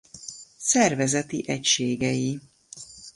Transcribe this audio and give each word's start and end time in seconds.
Szervezeti 0.57 1.43
egységei 1.47 2.39